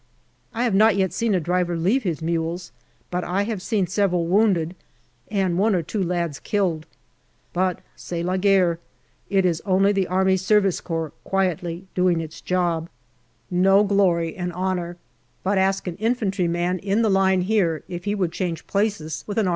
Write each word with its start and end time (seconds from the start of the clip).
I 0.51 0.63
have 0.63 0.73
not 0.73 0.95
yet 0.95 1.13
seen 1.13 1.35
a 1.35 1.39
driver 1.39 1.77
leave 1.77 2.01
his 2.01 2.23
mules, 2.23 2.71
but 3.11 3.23
I 3.23 3.43
have 3.43 3.61
seen 3.61 3.85
several 3.85 4.25
wounded 4.25 4.75
and 5.29 5.59
one 5.59 5.75
or 5.75 5.83
two 5.83 6.01
lads 6.03 6.39
killed. 6.39 6.87
But 7.53 7.81
c'est 7.95 8.23
la 8.23 8.37
guerre 8.37 8.79
it 9.29 9.45
is 9.45 9.61
only 9.63 9.91
the 9.91 10.07
A.S.C. 10.07 10.99
quietly 11.23 11.85
doing 11.93 12.19
its 12.19 12.41
job. 12.41 12.89
No 13.51 13.83
glory 13.83 14.35
and 14.35 14.51
honour. 14.53 14.97
But 15.43 15.59
ask 15.59 15.85
an 15.85 15.97
infantry 15.97 16.47
man 16.47 16.79
in 16.79 17.03
the 17.03 17.09
line 17.11 17.41
here 17.41 17.83
if 17.87 18.05
he 18.05 18.15
would 18.15 18.31
change 18.31 18.65
places 18.65 19.23
with 19.27 19.37
an 19.37 19.45
A.S. 19.45 19.49